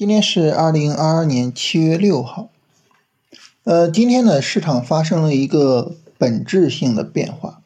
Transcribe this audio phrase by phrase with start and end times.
[0.00, 2.48] 今天是二零二二年七月六号，
[3.64, 7.60] 呃，今天呢，市场发生了一个本质性的变化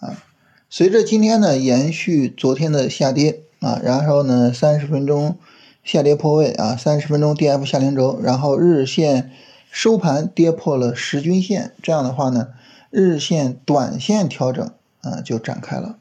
[0.00, 0.20] 啊，
[0.68, 5.38] 随着今天呢延续昨天的下跌啊，然后呢三十分钟
[5.84, 9.30] 下跌破位啊，三十分钟 D F 下零轴，然后日线
[9.70, 12.48] 收盘跌破了十均线，这样的话呢，
[12.90, 14.68] 日线短线调整
[15.02, 15.94] 啊就展开了，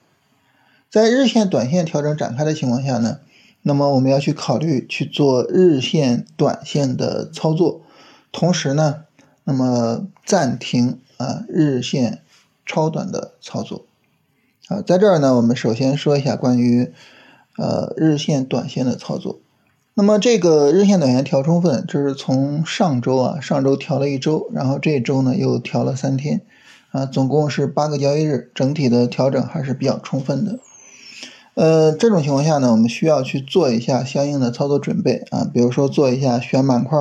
[0.90, 3.20] 在日线短线调整展开的情况下呢。
[3.62, 7.82] 那么我们要去考虑去做日线、短线的操作，
[8.32, 9.04] 同时呢，
[9.44, 12.22] 那么暂停啊日线
[12.66, 13.86] 超短的操作
[14.68, 16.92] 啊，在这儿呢，我们首先说一下关于
[17.58, 19.40] 呃日线、短线的操作。
[19.96, 26.42] 那么这个日线、短线调充分，这是从上周啊，上周调了一周，然后这周呢又调了三天
[26.92, 30.60] 啊，总共是八个交易日，整体的调整还是比较充分的。
[31.60, 36.98] 呃，这种情况下呢，我们需要去做一下相应的操作准备啊，比如说做一下选板块、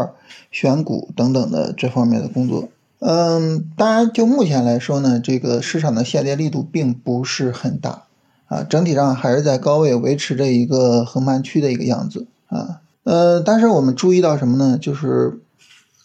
[0.50, 2.68] 选股等等的这方面的工作。
[2.98, 8.02] 嗯，当然，就目前来说呢，这个市场的下跌力度并不是很大
[8.48, 12.80] 啊，整体上还是在高位维持着一个横盘区的一个样子啊。
[13.04, 14.76] 呃，但是我们注意到什么呢？
[14.76, 15.38] 就是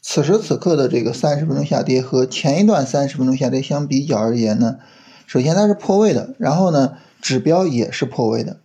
[0.04, 4.76] 此时此刻的这个三十分钟下跌和前一段三十分钟下跌相比较而言呢，
[5.26, 6.92] 首先它是破位的，然后呢。
[7.24, 8.58] 指标也是破位的，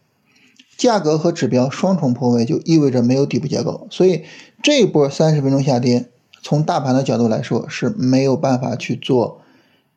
[0.76, 4.24] 价格和指标双重破位就意味着没有底部结构，所以
[4.64, 6.06] 这一波三十分钟下跌，
[6.42, 9.40] 从大盘的角度来说是没有办法去做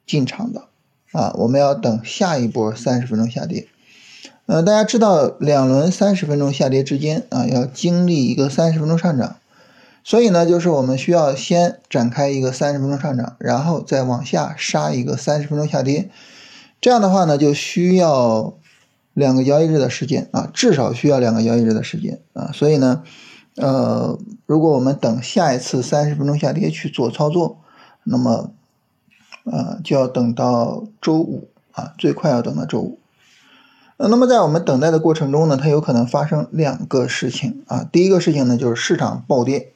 [0.05, 0.67] 进场的
[1.11, 3.67] 啊，我们要等下一波三十分钟下跌。
[4.45, 9.37] 呃，大家知道两轮三十分钟下跌之间啊，要经历一个三十分钟上涨，
[10.03, 16.11] 所以呢，就是我们需要先展开一个三十分钟上涨，然后再往下杀一个三十分钟下跌。
[16.81, 18.57] 这样的话呢，就需要
[19.13, 22.49] 两个交易日的时间啊，至少需要两个交易日的时间啊。
[22.51, 23.03] 所以呢，
[23.55, 24.17] 呃，
[24.47, 27.59] 如果我们等下一次三十分钟下跌去做操作，
[28.03, 28.51] 那么，
[29.43, 32.97] 呃，就要等到周五啊，最快要等到周五。
[33.97, 37.87] 那么在我们等待的过程中呢，它有可能发生两个事情啊。
[37.91, 39.71] 第一个事情呢，就是市场暴跌，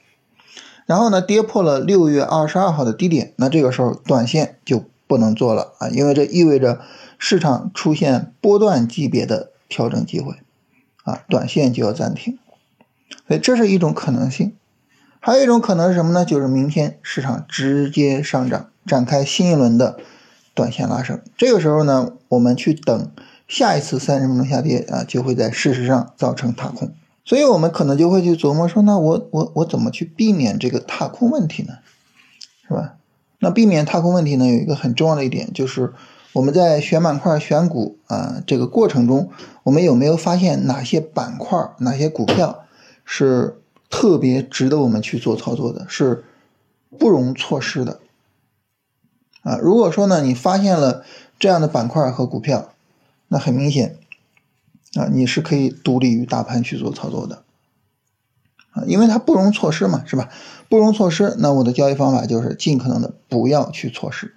[0.88, 4.84] 然后呢，跌破了六月二十二号的低点，那这个时候短线就。
[5.08, 6.80] 不能做了啊，因为这意味着
[7.18, 10.36] 市场出现波段级别的调整机会
[11.04, 12.38] 啊，短线就要暂停，
[13.28, 14.54] 所以这是一种可能性。
[15.20, 16.24] 还有一种可能是什么呢？
[16.24, 19.98] 就是明天市场直接上涨，展开新一轮的
[20.54, 21.20] 短线拉升。
[21.36, 23.12] 这个时候呢，我们去等
[23.48, 26.94] 下一次三十分钟下跌啊，就会在事实上造成踏空。
[27.24, 31.80] 所以我们可能就会去琢磨说，那我我我怎么去避免这个踏空问题呢？
[32.68, 32.98] 是吧？
[33.40, 35.92] 那避免踏空问题呢，有一个很重要的一点，就是
[36.36, 39.30] 我们在选板块、选股啊这个过程中，
[39.64, 42.66] 我们有没有发现哪些板块、哪些股票
[43.06, 46.26] 是特别值得我们去做操作的，是
[47.00, 48.02] 不容错失的
[49.44, 49.58] 啊？
[49.62, 51.06] 如果说呢，你发现了
[51.40, 52.74] 这样的板块和股票，
[53.30, 53.96] 那很明显
[54.96, 57.44] 啊，你是可以独立于大盘去做操作的。
[58.72, 60.28] 啊，因为它不容错失嘛，是吧？
[60.68, 64.36] 不容错失，那我的交易方法就是尽可能的不要去错失。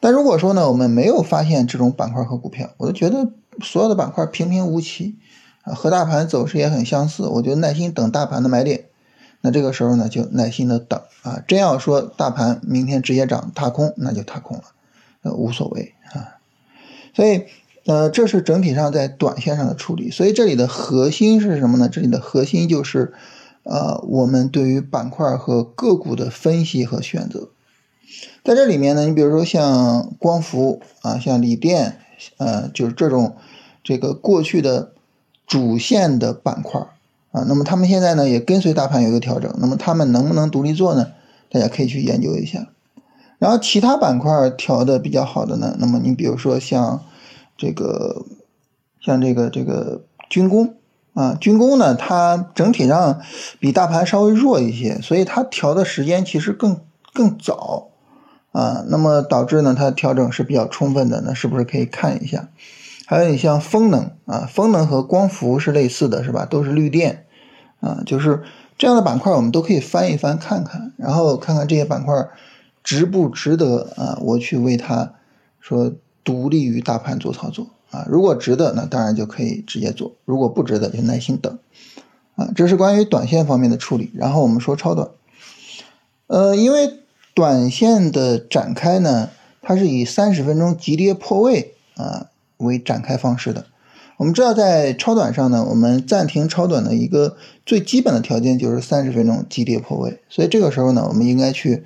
[0.00, 3.30] 但如果说呢，我们没有发现这种板块和股票，我就觉得
[3.62, 5.16] 所有的板块平平无奇
[5.62, 8.86] 啊，和大盘走势也很相似，我就耐心等大盘的买点。
[9.42, 11.42] 那这个时候呢，就耐心的等啊。
[11.46, 14.64] 真要说大盘明天直接涨踏空，那就踏空了，
[15.22, 16.40] 呃，无所谓啊。
[17.14, 17.44] 所以。
[17.86, 21.88] 呃，这是整体上在短线上的处理，所以这里的核心是什么呢？
[21.88, 23.14] 这里的核心就是，
[23.62, 27.48] 呃，我们对于板块和个股的分析和选择。
[28.44, 31.98] 在这里面呢，你比如说像光伏啊，像锂电，
[32.38, 33.36] 呃，就是这种
[33.82, 34.92] 这个过去的
[35.46, 36.80] 主线的板块
[37.32, 41.12] 啊，那么他们现在呢也跟随大盘有一个调整，那么他们能不能独立做呢？
[41.50, 42.68] 大家可以去研究一下。
[43.38, 47.02] 然后其他板块调的比较好的呢，那么你比如说像。
[47.62, 48.24] 这个
[49.02, 50.76] 像这个这个军工
[51.12, 53.20] 啊，军工呢，它整体上
[53.58, 56.80] 比大盘稍微弱一些，所以它调的时间其实更
[57.12, 57.89] 更早
[58.52, 61.20] 啊，那么导致呢，它调整是比较充分的。
[61.24, 62.48] 那是不是可以看一下？
[63.06, 66.44] 还有你像风能啊，风能和光伏是类似的，是吧？
[66.44, 67.26] 都是绿电
[67.80, 68.42] 啊，就是
[68.78, 72.14] 这样的板块，我们都可以翻一翻看看，然后看看这些板块
[72.82, 75.12] 值不值得啊，我去为它
[75.60, 75.92] 说。
[76.22, 81.58] 独立于大盘做操作啊，如果值得，那当然就可以直接做；如果不值得，就耐心等
[82.36, 82.50] 啊。
[82.54, 84.10] 这是关于短线方面的处理。
[84.14, 85.08] 然后我们说超短，
[86.26, 87.00] 呃，因为
[87.34, 89.30] 短线的展开呢，
[89.62, 92.26] 它是以三十分钟急跌破位啊
[92.58, 93.66] 为展开方式的。
[94.16, 101.84] 我们知道在超短上呢，我们暂停超短的一个最基本的条件就是三十分钟急跌破位，所以这个时候呢，我们应该去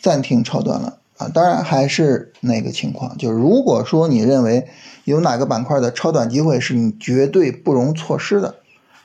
[0.00, 1.28] 暂停超短了啊。
[1.28, 4.66] 当然还是那个情况，就是如果说你认为
[5.04, 8.56] 有哪个板块的超短机会是你绝对不容错失的，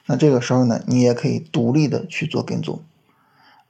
[0.08, 2.82] 那这个时候呢，你也可以独立的去做跟踪。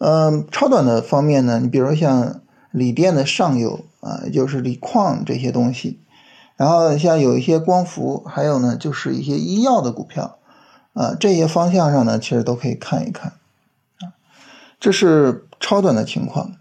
[0.03, 5.99] 嗯，超短的方面呢，你比如像锂电的上游啊，就是锂矿这些东西。
[6.57, 10.39] 然后像有一些光伏，还有呢，就是一些医药的股票，
[10.93, 13.33] 啊，这些方向上呢，其实都可以看一看，
[13.99, 14.17] 啊，
[14.79, 16.53] 这是超短的情况。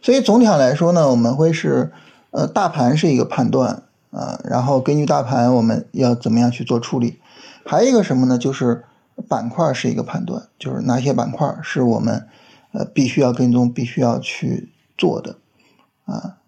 [0.00, 1.92] 所以总体上来说呢，我们会是，
[2.30, 7.18] 呃，大盘是一个判断，啊，然后根据大盘我们要怎么样去做处理。
[7.66, 8.38] 还有一个什么呢？
[8.38, 8.84] 就是
[9.28, 12.26] 板块是一个判断，就是哪些板块是我们，
[12.72, 15.38] 呃，必须要跟踪、必须要去做的，
[16.04, 16.38] 啊。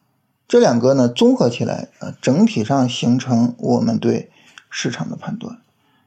[0.49, 4.31] 这两个呢，综合起来，呃，整体上形成我们对
[4.71, 5.59] 市场的判断，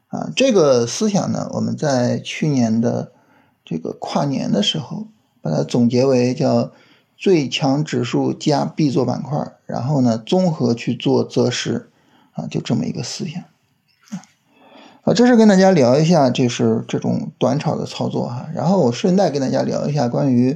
[0.07, 3.11] 啊，这个思想呢，我们在去年的
[3.65, 5.07] 这个跨年的时候，
[5.41, 6.71] 把它总结为叫
[7.17, 11.89] 最强指数加必做板块，然后呢，综合去做择时，
[12.31, 13.43] 啊，就这么一个思想，
[15.09, 20.55] 啊，这是跟大家聊一下，就是这种短炒的操作哈，然后我顺带跟大家聊一下关于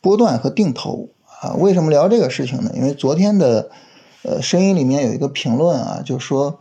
[0.00, 1.08] 波段和定投。
[1.40, 2.70] 啊，为什么聊这个事情呢？
[2.76, 3.70] 因为昨天的，
[4.22, 6.60] 呃，声音里面有一个评论啊，就说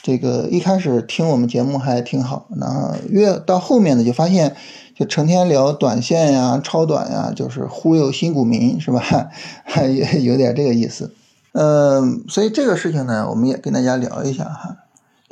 [0.00, 4.54] 这个一开始听我们节目还挺好，然后越到后面呢，就发现
[4.94, 9.02] 就成天聊短线呀、超短呀，就是忽悠新股民，是吧？
[9.90, 11.12] 也有点这个意思。
[11.50, 14.76] 嗯，所以这个事情呢，我们也跟大家聊一下哈。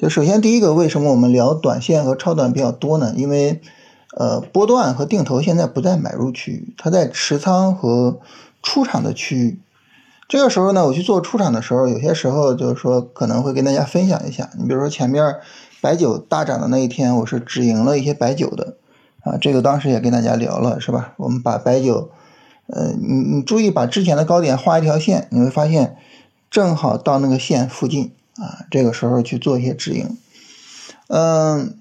[0.08, 3.12] 首先第一个，为什么我们聊短线和超短比较多呢？
[3.16, 3.60] 因为
[4.16, 8.20] 呃，波段和定投现在不在买入区域，它在持仓和。
[8.66, 9.58] 出场的区域，
[10.26, 14.48] 这个时候呢，我去做出场的时候，有些时候就是说可能会跟大家分享一下。
[14.58, 15.36] 你比如说前面
[15.82, 18.78] 白酒大涨的那一天，我是止盈了一些白酒的，
[19.22, 21.12] 啊，这个当时也跟大家聊了，是吧？
[21.18, 22.08] 我们把白酒，
[22.68, 25.98] 呃，你你注意把之前的高点画一条线，你会发现
[26.50, 30.16] 正好到那个线附近啊，这个时候去做一些止盈，
[31.08, 31.76] 嗯，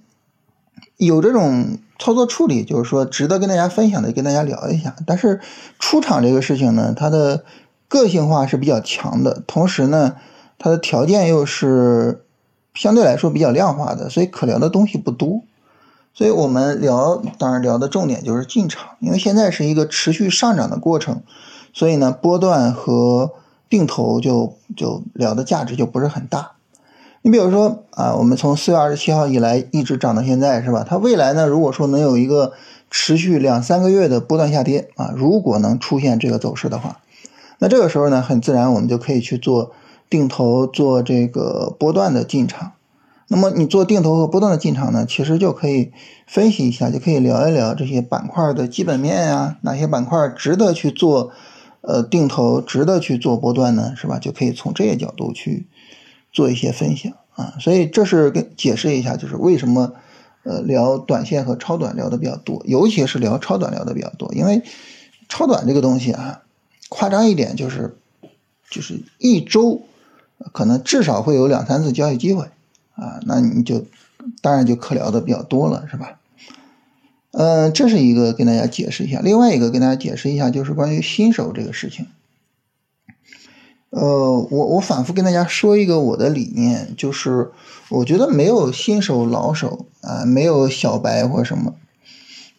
[0.97, 1.77] 有这种。
[1.99, 4.93] 操作处理就是说值得跟大家分享的，跟大家聊一下。
[5.07, 5.39] 但是
[5.79, 7.45] 出场这个事情呢，它的
[7.87, 10.15] 个性化是比较强的，同时呢，
[10.57, 12.25] 它的条件又是
[12.73, 15.43] 相对来说比较量化的，所以可聊的东西不多。
[16.13, 21.21] 所以我们聊，当然聊的重点就是进场，因为现在是一个持续上涨的过程，
[21.71, 23.31] 所以呢，波段和
[23.69, 26.51] 定投就就聊的价值就不是很大。
[27.21, 30.85] 你比如说啊，我们从四月二十七号以来一直涨到现在，是吧？
[30.87, 32.51] 它未来呢，如果说能有一个
[32.91, 36.99] 持续两三个月的波段下跌啊，如果能出现这个走势的话，
[37.59, 39.71] 那这个时候呢，很自然我们就可以去做
[40.09, 42.73] 定投，做这个波段的进场。
[43.29, 45.93] 那么你做定投和波段的进场呢，其实就可以
[46.27, 51.31] 分析一下，就可以聊一聊这些板块的基本面呀，哪些板块值得去做
[51.83, 54.17] 呃定投，值得去做波段呢，是吧？
[54.19, 55.67] 就可以从这些角度去。
[56.35, 59.93] 做一些分享啊，所以这是跟解释一下，就是为什么
[60.41, 64.63] 呃聊短线和超短聊的比较多，尤其是聊超短聊的比较多，因为
[65.29, 66.41] 超短这个东西啊，
[66.89, 67.95] 夸张一点就是
[68.67, 69.83] 就是一周
[70.53, 72.45] 可能至少会有两三次交易机会
[72.95, 73.85] 啊，那你就
[74.41, 76.19] 当然就可聊的比较多了，是吧？
[77.35, 82.05] 嗯，这是一个跟大家解释一下，另外一个跟大家解释一下就是关于新手这个事情。
[83.89, 87.51] 呃，我我反复跟大家说一个我的理念，就是
[87.89, 91.75] 我觉得没有新手老手啊，没有小白或什么，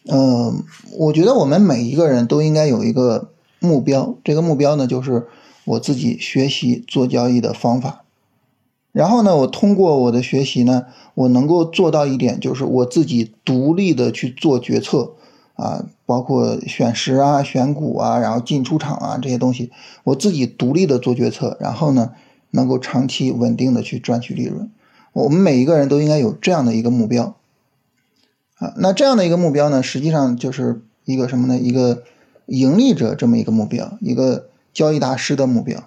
[0.05, 0.53] 呃，
[0.93, 5.27] 我觉得我们每一个人都应该有一个目标，这个目标呢就是
[5.65, 8.04] 我自己学习做交易的方法，
[8.95, 10.85] 然后呢，我通过我的学习呢，
[11.15, 15.11] 我能够做到一点，就是我自己独立的去做决策。
[15.55, 19.71] 啊，包括选时啊、选股啊，然后进出场啊这些东西，
[20.03, 22.11] 我自己独立的做决策，然后呢，
[22.51, 24.69] 能够长期稳定的去赚取利润。
[25.13, 27.35] 我们每一个人都应该有这样的一个目标
[28.57, 28.73] 啊。
[28.75, 31.57] 那这样的一个目标呢，实际上就是一个什么呢？
[31.57, 32.03] 一个
[32.47, 35.81] 盈利者这么一个目标，一个交易大师的目标。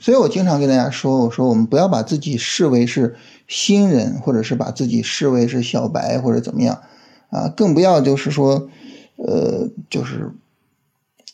[0.00, 3.16] 所以我经常跟大家说，我说我们不要把自己视为是
[3.48, 6.82] 新人，或者是把自己视为是小白或者怎么样
[7.30, 8.68] 啊，更不要就是说。
[9.18, 10.30] 呃，就是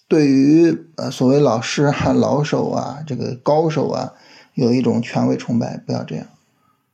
[0.07, 4.12] 对于呃所谓老师啊、老手啊、这个高手啊，
[4.54, 6.28] 有一种权威崇拜，不要这样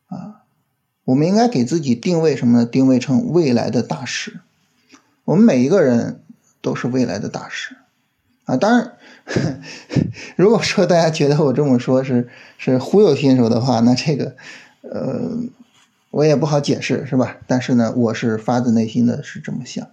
[0.06, 0.44] 啊！
[1.04, 2.64] 我们应该给自己定位什么呢？
[2.64, 4.40] 定位成未来的大师。
[5.26, 6.22] 我们每一个人
[6.62, 7.76] 都是未来的大师
[8.48, 8.56] 啊！
[8.56, 8.96] 当然，
[10.36, 14.34] 如果说大家觉得我这么说是是忽悠新手的话，那这个
[14.80, 15.36] 呃，
[16.10, 17.36] 我也不好解释，是吧？
[17.46, 19.86] 但是呢，我是发自内心的是这么想。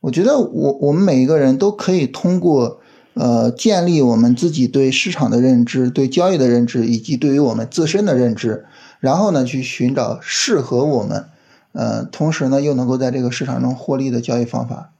[0.00, 2.80] 我觉得我我们每一个人都可以通过
[3.12, 8.64] 呃建立我们自己对市场的认知、对交易的认知，以及对于我们自身的认知，
[8.98, 11.26] 然后呢去寻找适合我们，
[11.72, 14.92] 呃，同时呢又能够在这个市场中获利的交易方法。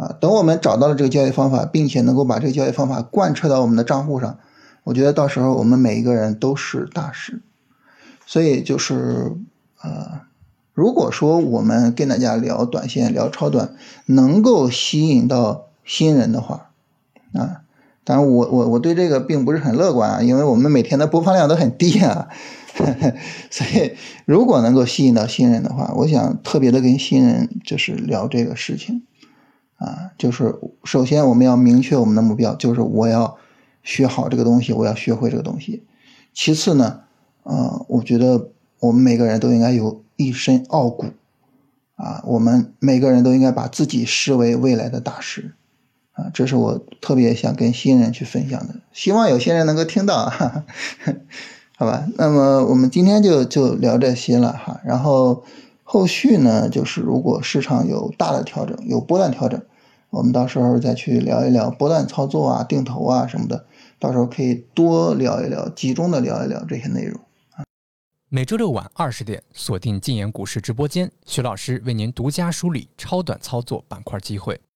[0.00, 4.38] 啊，等我们找到了这个交易方法，并且能够把这个交易方法贯彻到我们的账户上，
[4.84, 7.42] 我觉得到时候我们每一个人都是大师。
[8.24, 9.36] 所以就是
[9.82, 10.22] 呃，
[10.72, 13.74] 如果说我们跟大家聊短线、聊超短，
[14.06, 16.70] 能够吸引到新人的话，
[17.34, 17.60] 啊，
[18.02, 22.28] 当然我我我对这个并不是很乐观啊，因为我们每天的播放量都很低啊，
[23.50, 23.92] 所以
[24.24, 29.02] 如果能够吸引到新人的话，我想特别的跟新人就是聊这个事情。
[29.80, 33.38] 啊，就是首先我们要明确我们的目标，就是我要
[33.82, 35.84] 学好这个东西，我要学会这个东西。
[36.34, 37.00] 其次呢，
[37.44, 41.06] 呃，我觉得我们每个人都应该有一身傲骨，
[41.96, 45.54] 啊，我们每个人都应该把自己视为未来的大师，
[46.12, 51.14] 啊，这是我特别想跟新人去分享的，希望有些人能够听到，哈哈，
[51.78, 52.06] 好吧？
[52.18, 55.42] 那么我们今天就就聊这些了哈，然后
[55.84, 59.62] 后续呢，就是如果市场有大的调整，有波段调整。
[60.10, 63.64] 我们到时候再去聊一聊波段操作啊、定投啊什么的，
[63.98, 67.20] 到时候可以多聊一聊，集中的聊一聊这些内容。
[68.28, 74.60] 每周六晚二十点，锁定禁言股市直播间，徐老师为您独家梳理超短操作板块机会。